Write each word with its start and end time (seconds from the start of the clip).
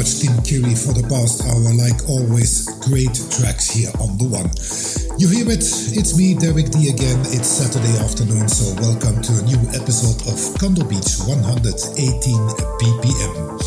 much, 0.00 0.20
Tim 0.20 0.32
Kiri, 0.40 0.74
for 0.74 0.96
the 0.96 1.04
past 1.12 1.44
hour. 1.44 1.68
Like 1.76 2.08
always, 2.08 2.64
great 2.88 3.12
tracks 3.36 3.68
here 3.68 3.92
on 4.00 4.16
The 4.16 4.24
One. 4.24 4.48
You 5.20 5.28
hear 5.28 5.44
it? 5.52 5.60
It's 5.92 6.16
me, 6.16 6.32
Derek 6.32 6.72
D 6.72 6.88
again. 6.88 7.20
It's 7.36 7.52
Saturday 7.60 8.00
afternoon, 8.00 8.48
so 8.48 8.72
welcome 8.80 9.20
to 9.20 9.32
a 9.36 9.44
new 9.44 9.60
episode 9.76 10.16
of 10.24 10.40
Condo 10.56 10.88
Beach 10.88 11.20
118 11.28 12.16
BPM. 12.80 13.60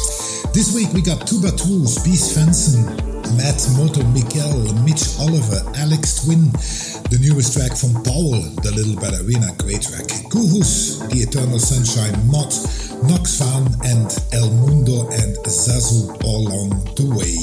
This 0.58 0.74
week 0.74 0.90
we 0.98 1.06
got 1.06 1.22
Tuba 1.30 1.54
Tools, 1.54 2.02
Beast 2.02 2.34
Fanson, 2.34 3.13
Matt 3.32 3.64
Moto 3.78 4.04
Miguel, 4.12 4.74
Mitch 4.84 5.16
Oliver, 5.20 5.64
Alex 5.80 6.24
Twin, 6.24 6.52
the 7.10 7.20
newest 7.22 7.54
track 7.58 7.76
from 7.78 7.94
Powell, 8.04 8.44
The 8.62 8.72
Little 8.76 9.00
Ballerina, 9.00 9.56
great 9.58 9.82
track. 9.82 10.08
Kuhus, 10.30 11.00
The 11.10 11.24
Eternal 11.24 11.60
Sunshine, 11.60 12.14
Mott, 12.28 12.52
Nox 13.08 13.40
Vahn 13.40 13.68
and 13.84 14.12
El 14.34 14.50
Mundo 14.52 15.08
and 15.12 15.36
Zazu 15.48 16.12
all 16.24 16.48
along 16.48 16.70
the 16.96 17.08
way. 17.16 17.36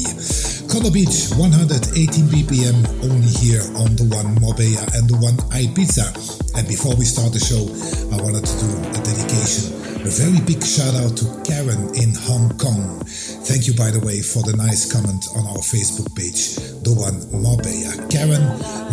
Condo 0.71 0.91
Beach, 0.91 1.33
118 1.35 2.29
BPM, 2.31 2.79
only 3.03 3.33
here 3.43 3.65
on 3.81 3.97
the 3.97 4.07
one 4.13 4.39
Marbella 4.41 4.87
and 4.95 5.09
the 5.09 5.17
one 5.19 5.37
Ibiza. 5.51 6.15
And 6.57 6.69
before 6.69 6.95
we 6.97 7.05
start 7.05 7.33
the 7.33 7.41
show, 7.41 7.67
I 8.15 8.23
wanted 8.23 8.47
to 8.47 8.55
do 8.61 8.69
a 8.95 9.03
dedication. 9.03 9.80
A 10.01 10.09
very 10.09 10.41
big 10.47 10.65
shout 10.65 10.95
out 10.95 11.15
to 11.19 11.27
Karen 11.45 11.93
in 11.95 12.15
Hong 12.25 12.49
Kong. 12.57 13.05
Thank 13.45 13.69
you, 13.69 13.75
by 13.75 13.91
the 13.91 14.01
way, 14.01 14.23
for 14.23 14.43
the 14.43 14.57
nice 14.57 14.91
comment 14.91 15.29
on 15.37 15.45
our 15.45 15.61
Facebook 15.61 16.17
page, 16.17 16.57
the 16.81 16.89
one 16.89 17.21
Marbella. 17.29 18.09
Karen, 18.09 18.41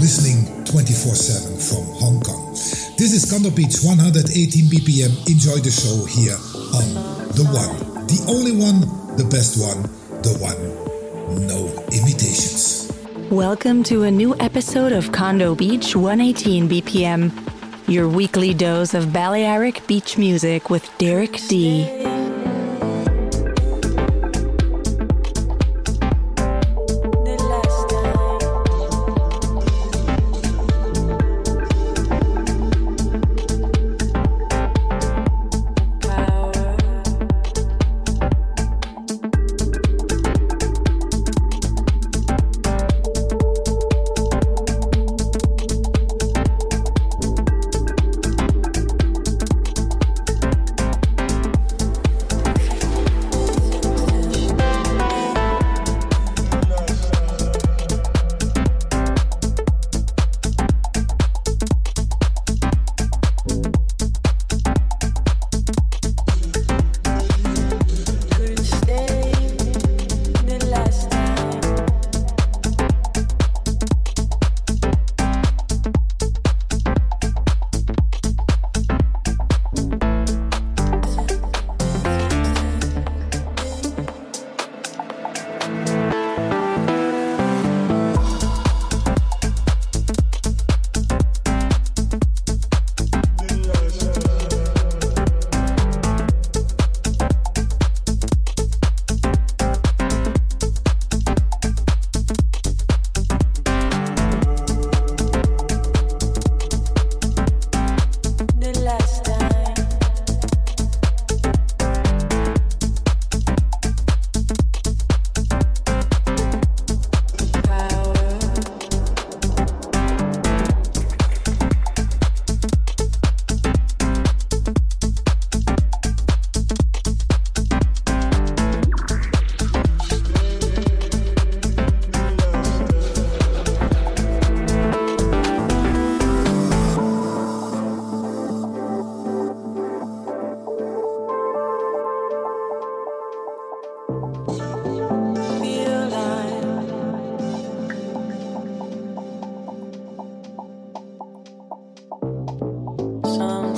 listening 0.04 0.44
24 0.66 1.16
7 1.16 1.56
from 1.64 1.88
Hong 2.04 2.20
Kong. 2.20 2.52
This 3.00 3.16
is 3.16 3.24
Condo 3.24 3.50
Beach 3.56 3.80
118 3.80 4.68
BPM. 4.68 5.16
Enjoy 5.32 5.56
the 5.64 5.72
show 5.72 6.04
here 6.12 6.36
on 6.76 6.88
The 7.40 7.48
One. 7.56 8.04
The 8.12 8.20
only 8.28 8.52
one, 8.52 8.84
the 9.16 9.24
best 9.32 9.56
one, 9.56 9.88
the 10.28 10.36
one. 10.44 10.60
No 11.48 11.72
imitations. 11.96 12.92
Welcome 13.32 13.84
to 13.84 14.04
a 14.04 14.12
new 14.12 14.36
episode 14.40 14.92
of 14.92 15.12
Condo 15.12 15.56
Beach 15.56 15.96
118 15.96 16.68
BPM, 16.68 17.32
your 17.88 18.10
weekly 18.10 18.54
dose 18.54 18.94
of 18.94 19.14
Balearic 19.14 19.88
beach 19.88 20.18
music 20.18 20.70
with 20.70 20.90
Derek 20.98 21.40
D. 21.48 22.17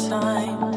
time. 0.08 0.69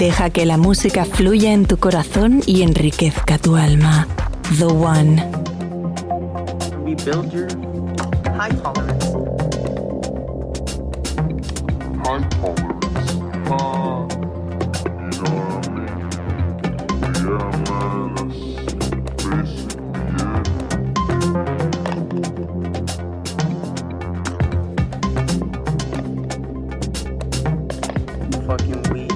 Deja 0.00 0.30
que 0.30 0.46
la 0.46 0.56
música 0.56 1.04
fluya 1.04 1.52
en 1.52 1.66
tu 1.66 1.76
corazón 1.76 2.40
y 2.46 2.62
enriquezca 2.62 3.36
tu 3.36 3.54
alma. 3.56 4.08
The 4.58 4.64
One. 4.64 5.22
Rebuild 6.86 7.30
your 7.30 7.48
high 8.34 8.48
tolerance. 8.62 9.04
high 12.02 12.26
tolerance. 12.30 13.12
Uh, 13.44 14.08
you 15.04 15.20
know 15.20 15.34
what 15.36 15.68
I 15.68 15.76
mean? 15.76 15.92
Yeah, 17.20 17.52
man, 17.68 18.14
that's 18.16 18.40
basically 19.22 19.84
it. 20.16 20.40
You 28.32 28.40
fucking 28.46 28.82
weak. 28.94 29.09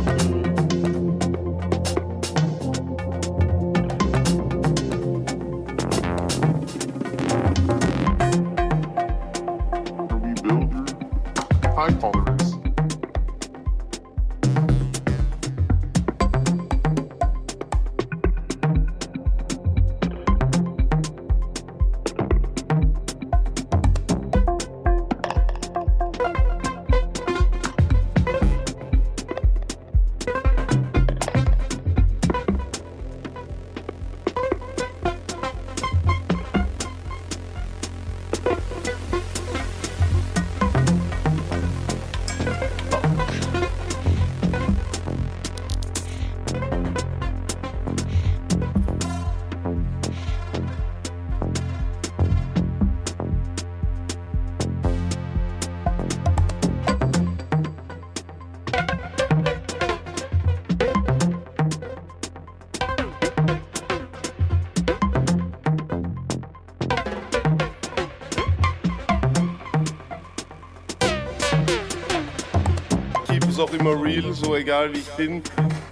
Immer 73.84 74.02
real, 74.02 74.32
so 74.32 74.56
egal 74.56 74.94
wie 74.94 74.98
ich 74.98 75.10
bin. 75.10 75.42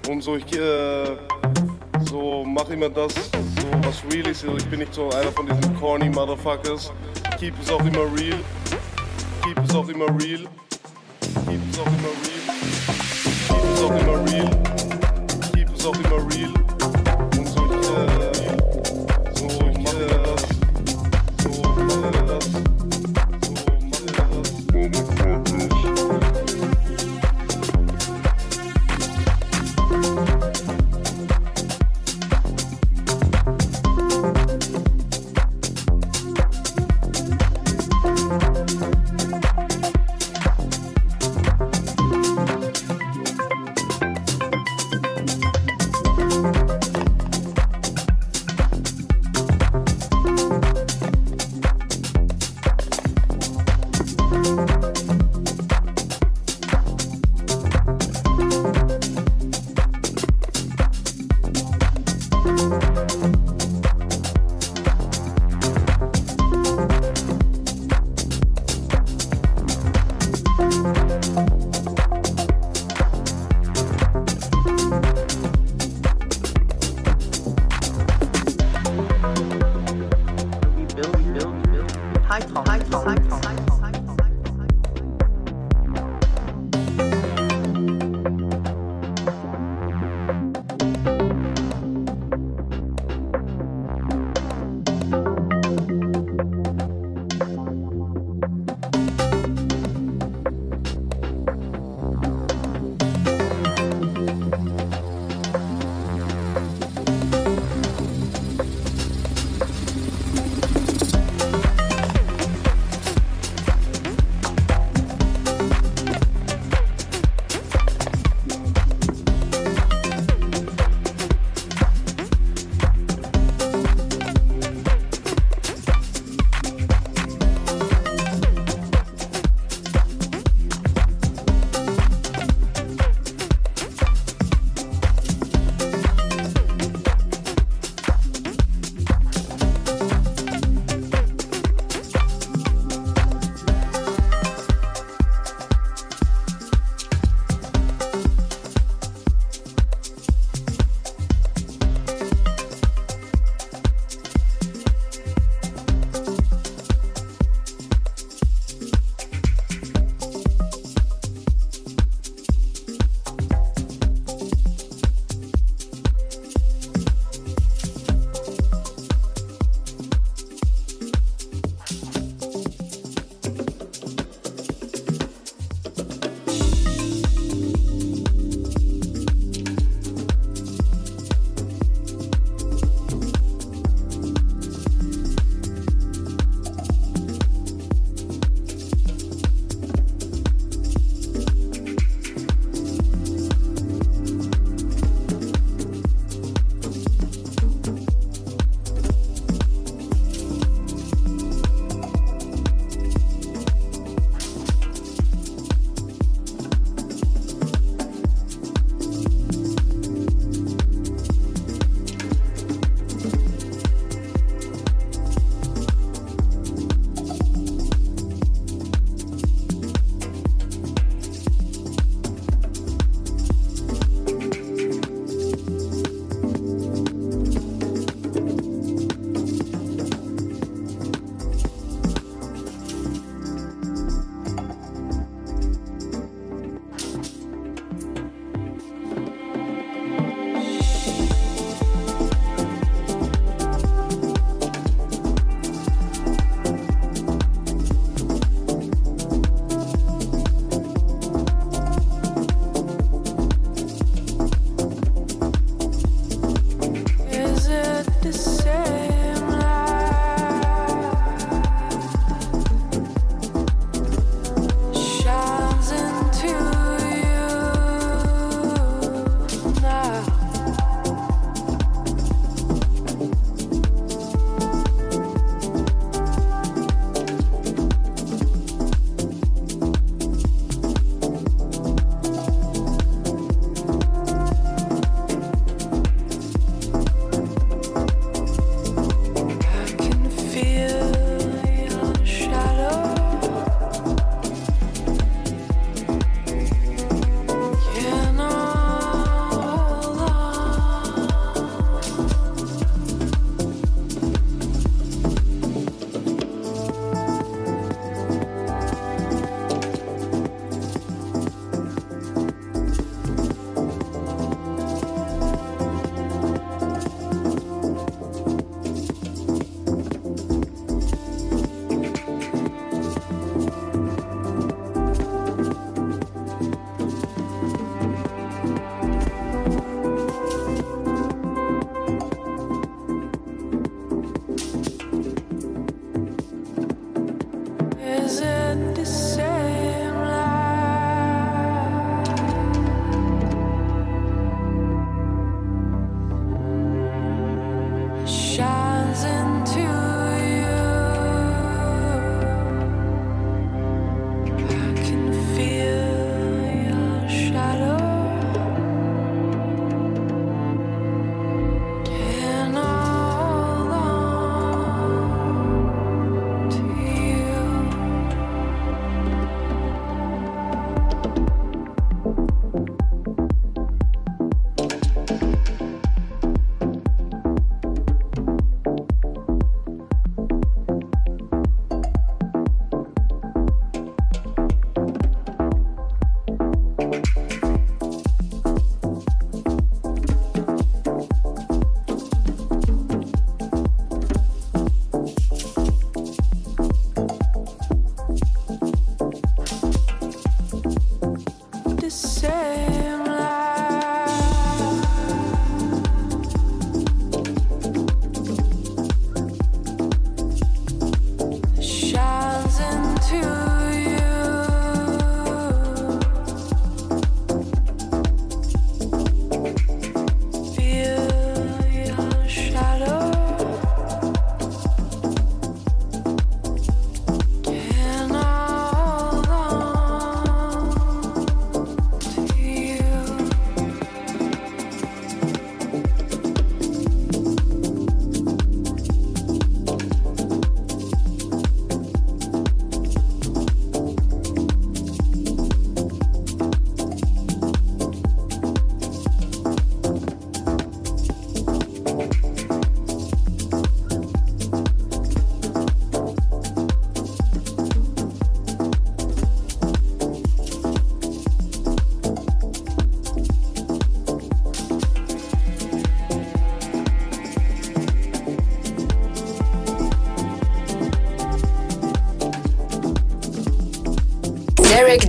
Und 0.09 0.23
so, 0.23 0.37
ich 0.37 0.51
äh, 0.59 1.17
so 2.09 2.43
mach 2.45 2.71
immer 2.71 2.89
das, 2.89 3.13
so 3.15 3.67
was 3.83 4.03
real 4.11 4.27
ist. 4.29 4.45
Also 4.45 4.57
ich 4.57 4.67
bin 4.67 4.79
nicht 4.79 4.95
so 4.95 5.11
einer 5.11 5.31
von 5.31 5.47
diesen 5.47 5.79
corny 5.79 6.09
Motherfuckers. 6.09 6.91
Keep 7.39 7.61
ist 7.61 7.71
auch 7.71 7.85
immer 7.85 8.05
real. 8.17 8.39
Keep 9.43 9.63
ist 9.63 9.75
auch 9.75 9.89
immer 9.89 10.07
real. 10.23 10.47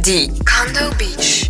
Condo 0.04 0.94
Beach. 0.98 1.43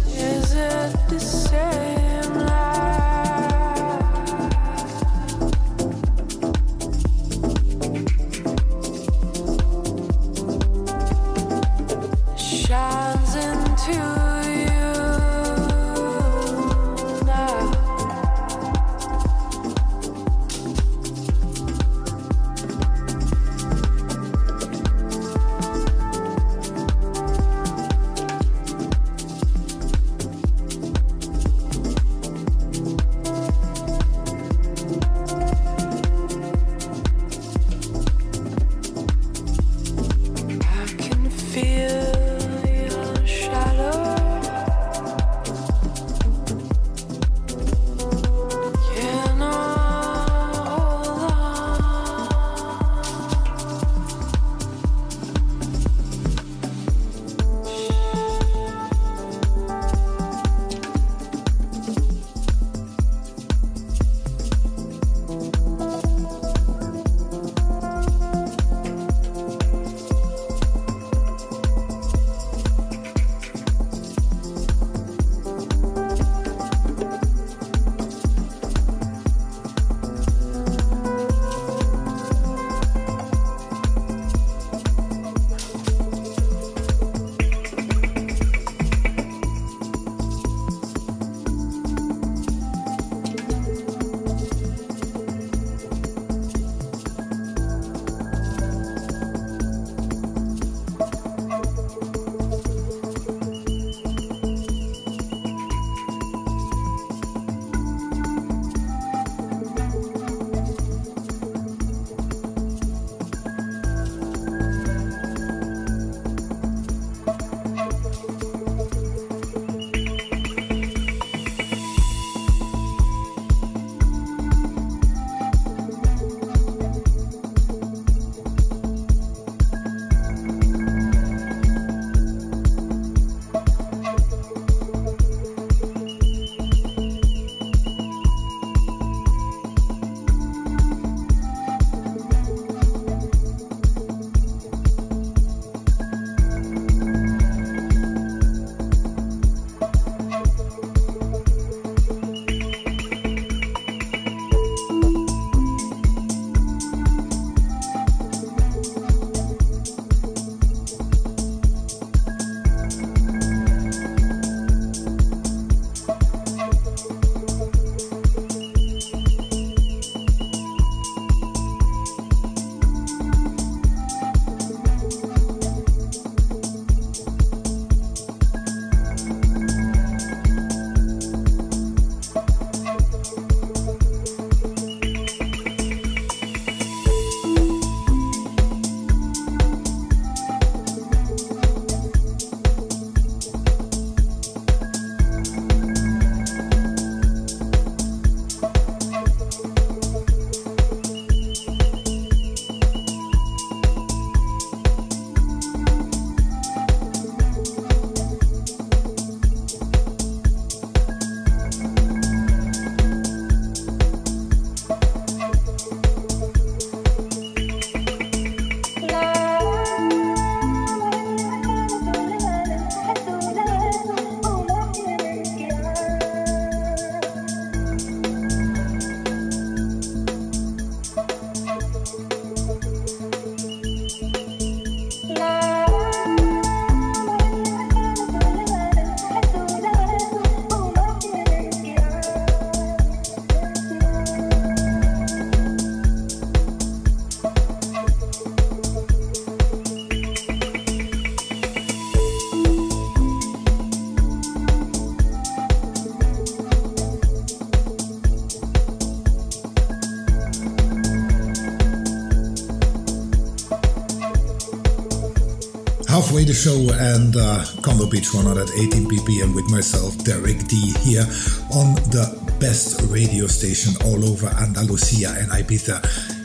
The 266.54 266.60
show 266.70 266.94
and 267.02 267.36
uh, 267.36 267.66
Condo 267.82 268.06
Beach 268.06 268.30
118 268.34 269.10
BPM 269.10 269.56
with 269.56 269.66
myself, 269.72 270.13
Derek 270.24 270.68
D, 270.68 270.94
here 271.02 271.26
on 271.74 271.98
the 272.13 272.30
best 272.60 273.02
radio 273.10 273.48
station 273.48 273.98
all 274.06 274.22
over 274.22 274.48
Andalusia 274.62 275.34
and 275.39 275.50
Ibiza. 275.50 275.98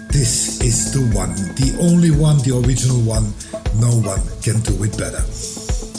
This 0.09 0.62
is 0.64 0.97
the 0.97 1.05
one, 1.12 1.37
the 1.61 1.77
only 1.85 2.11
one, 2.11 2.38
the 2.40 2.57
original 2.57 2.97
one. 3.05 3.35
No 3.77 3.92
one 4.01 4.25
can 4.40 4.64
do 4.64 4.81
it 4.81 4.97
better. 4.97 5.21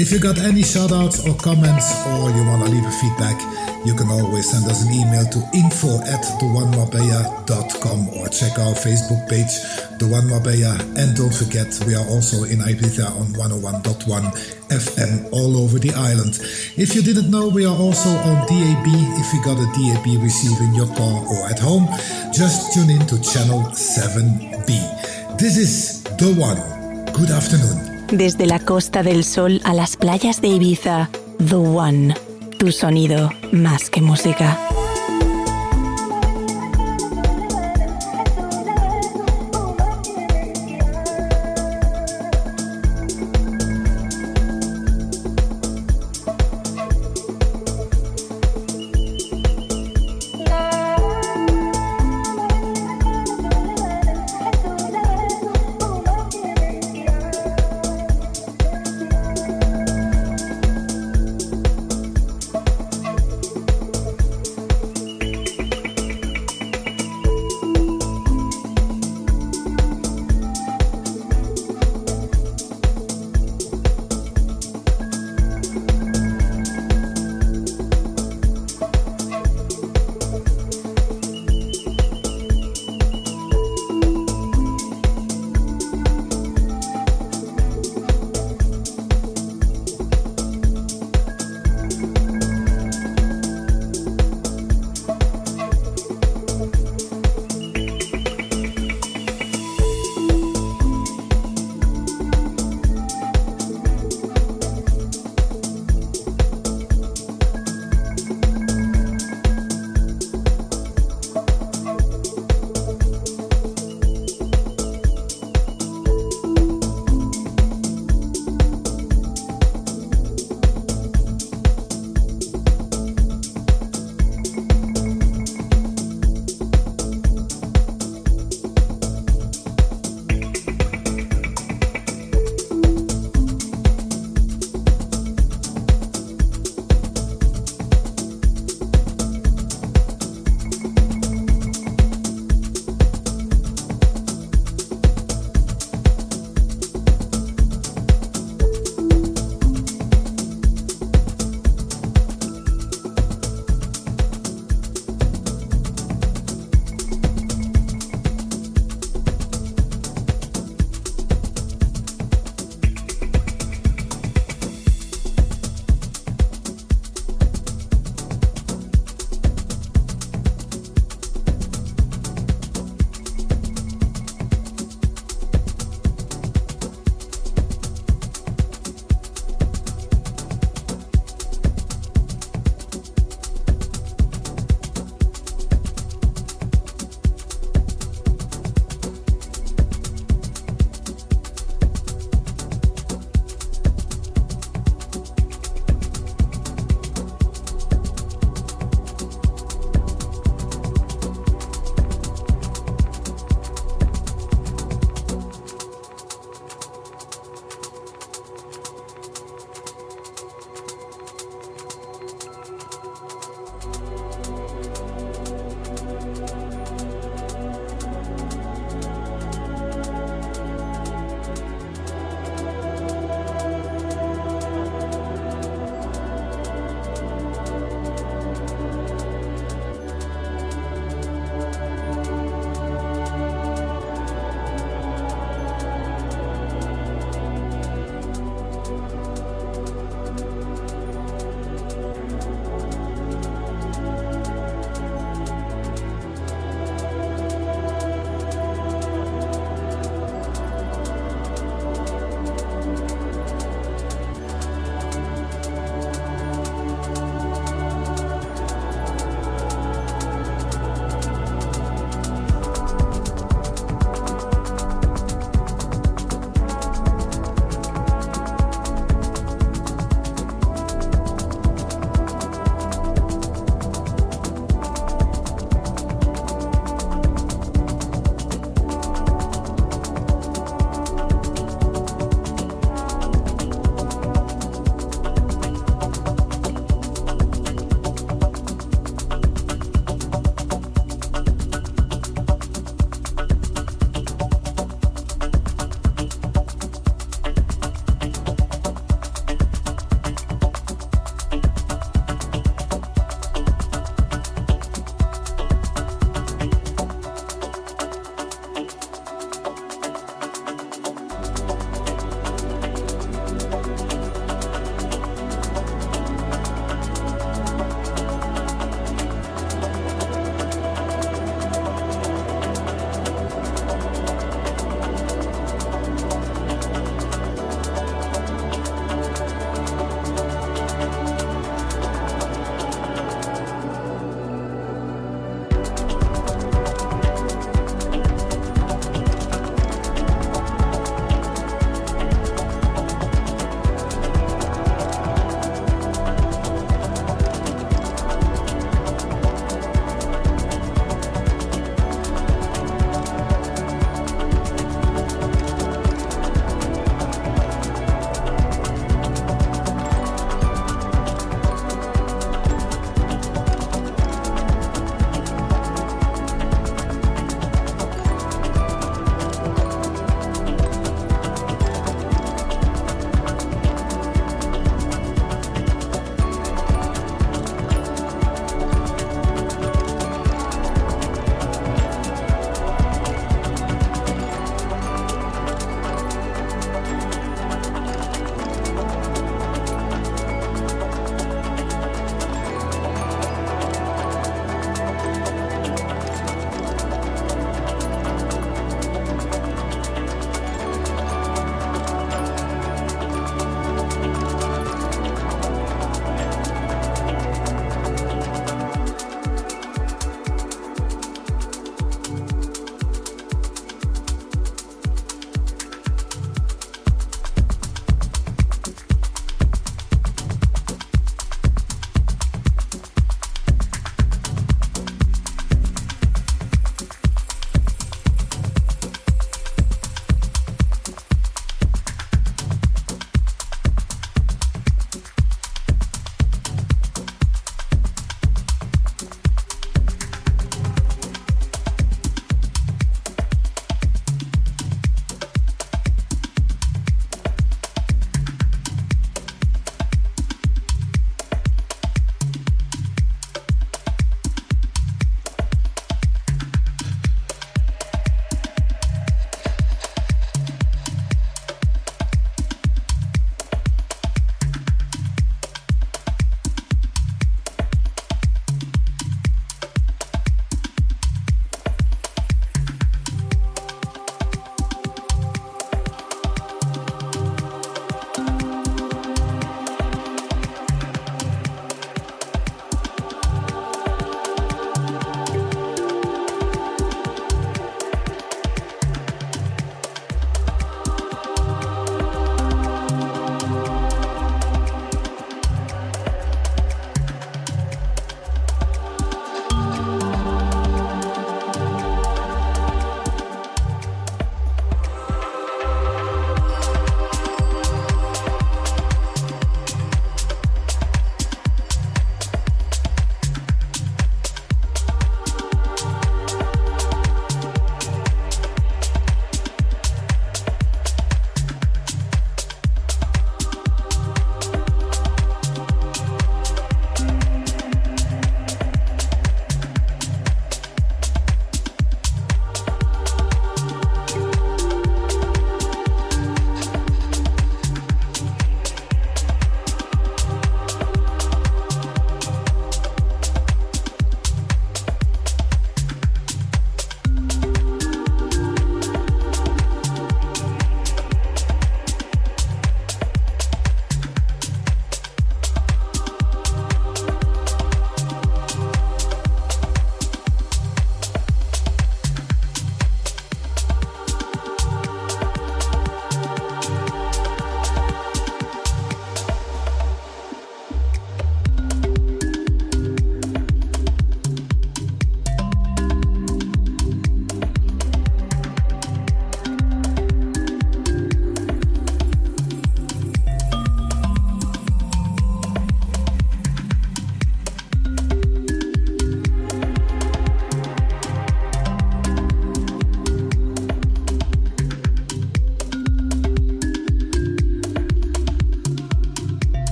If 0.00 0.12
you 0.12 0.18
got 0.18 0.38
any 0.38 0.62
shoutouts 0.64 1.20
or 1.28 1.36
comments 1.36 1.92
or 2.08 2.32
you 2.32 2.40
want 2.48 2.64
to 2.64 2.72
leave 2.72 2.86
a 2.86 2.94
feedback, 3.04 3.36
you 3.84 3.94
can 3.94 4.08
always 4.08 4.50
send 4.50 4.70
us 4.70 4.84
an 4.84 4.92
email 4.92 5.24
to 5.24 5.40
info 5.54 6.00
at 6.04 6.20
theonemarbella.com 6.38 8.08
or 8.10 8.28
check 8.28 8.58
our 8.58 8.74
Facebook 8.74 9.28
page, 9.28 9.52
The 9.98 10.06
One 10.06 10.28
Marbella. 10.28 10.76
And 11.00 11.16
don't 11.16 11.32
forget, 11.32 11.72
we 11.86 11.94
are 11.94 12.04
also 12.08 12.44
in 12.44 12.60
Ibiza 12.60 13.08
on 13.16 13.32
101.1 13.32 14.04
FM 14.68 15.32
all 15.32 15.56
over 15.56 15.78
the 15.78 15.92
island. 15.96 16.38
If 16.76 16.94
you 16.94 17.02
didn't 17.02 17.30
know, 17.30 17.48
we 17.48 17.64
are 17.64 17.76
also 17.76 18.10
on 18.10 18.46
DAB. 18.46 18.86
If 19.16 19.32
you 19.32 19.40
got 19.44 19.56
a 19.56 19.68
DAB 19.72 20.22
receiver 20.22 20.64
in 20.64 20.74
your 20.74 20.88
car 20.94 21.24
or 21.24 21.48
at 21.48 21.58
home, 21.58 21.88
just 22.32 22.74
tune 22.74 22.90
in 22.90 23.06
to 23.06 23.20
channel 23.22 23.62
7B. 23.72 25.38
This 25.38 25.56
is 25.56 26.02
The 26.20 26.34
One. 26.36 26.60
Good 27.12 27.30
afternoon. 27.30 28.06
Desde 28.12 28.46
la 28.46 28.58
Costa 28.58 29.02
del 29.02 29.24
Sol 29.24 29.60
a 29.64 29.72
las 29.72 29.96
playas 29.96 30.40
de 30.40 30.48
Ibiza, 30.48 31.08
The 31.38 31.54
One, 31.54 32.14
tu 32.60 32.70
sonido 32.72 33.30
más 33.52 33.88
que 33.88 34.02
música. 34.02 34.69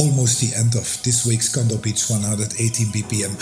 Almost 0.00 0.40
the 0.40 0.56
end 0.56 0.74
of 0.74 0.88
this 1.04 1.26
week's 1.28 1.52
Condo 1.52 1.76
Beach 1.76 2.08
118 2.08 2.88
BPM. 2.88 3.36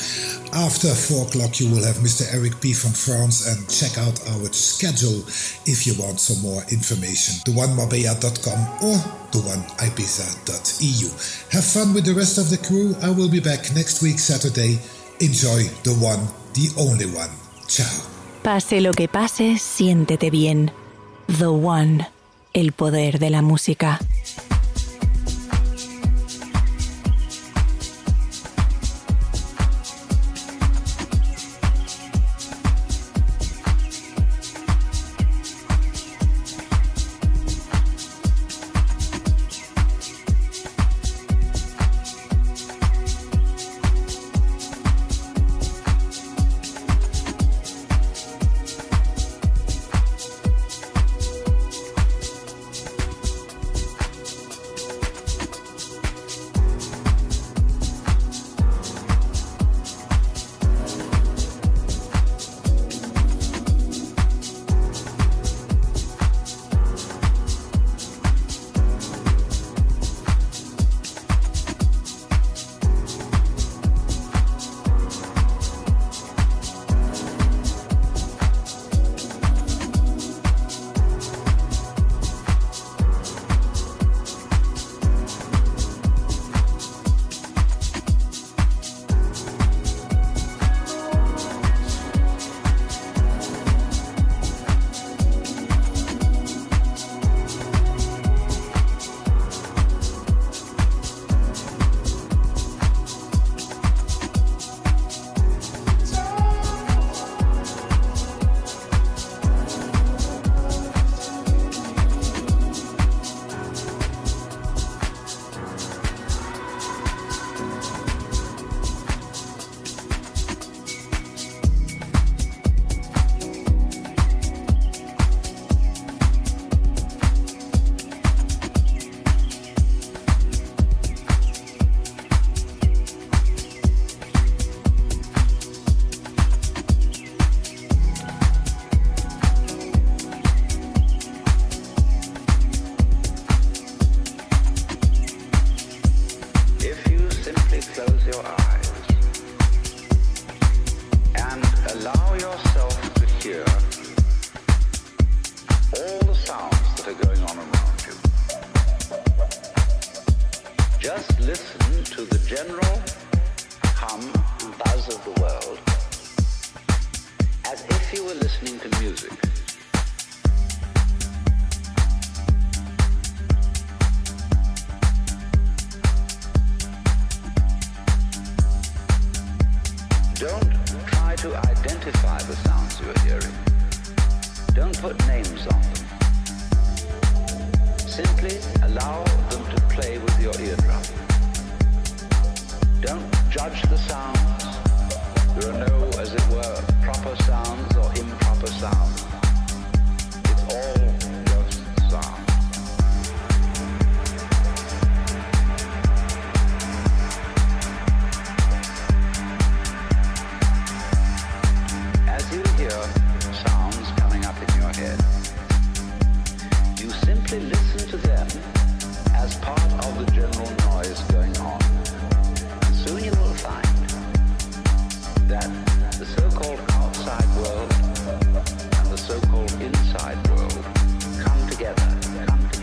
After 0.52 0.90
4 0.90 1.30
o'clock, 1.30 1.60
you 1.60 1.70
will 1.70 1.84
have 1.86 2.02
Mr. 2.02 2.26
Eric 2.34 2.60
P. 2.60 2.74
from 2.74 2.90
France 2.90 3.46
and 3.46 3.62
check 3.70 3.94
out 3.96 4.18
our 4.34 4.50
schedule 4.50 5.22
if 5.70 5.86
you 5.86 5.94
want 6.02 6.18
some 6.18 6.42
more 6.42 6.62
information. 6.74 7.38
The 7.46 7.54
one 7.54 7.78
or 7.78 7.86
the 9.30 9.40
one. 9.46 9.62
Have 11.54 11.64
fun 11.64 11.94
with 11.94 12.04
the 12.04 12.14
rest 12.14 12.38
of 12.38 12.50
the 12.50 12.58
crew. 12.58 12.96
I 13.02 13.10
will 13.10 13.30
be 13.30 13.40
back 13.40 13.70
next 13.74 14.02
week, 14.02 14.18
Saturday. 14.18 14.82
Enjoy 15.20 15.62
the 15.86 15.94
one, 15.94 16.26
the 16.58 16.74
only 16.76 17.06
one. 17.06 17.30
Ciao. 17.68 17.86
Pase 18.42 18.80
lo 18.80 18.92
que 18.92 19.06
pase, 19.06 19.58
siéntete 19.58 20.30
bien. 20.30 20.72
The 21.26 21.46
One, 21.46 22.08
el 22.54 22.72
poder 22.72 23.18
de 23.18 23.30
la 23.30 23.42
música. 23.42 24.00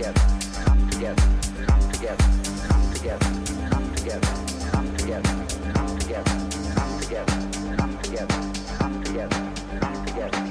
together, 0.05 0.21
come 0.63 0.89
together, 0.89 1.23
come 1.65 1.89
together, 1.91 2.25
come 2.67 2.93
together, 2.93 3.25
come 3.71 3.95
together, 3.95 4.27
come 4.71 4.97
together, 4.97 5.33
come 5.73 5.97
together, 5.97 6.31
come 6.75 6.99
together, 6.99 7.35
come 7.77 8.01
together, 8.03 8.35
come 8.77 9.03
together, 9.03 9.79
come 9.81 10.05
together. 10.05 10.44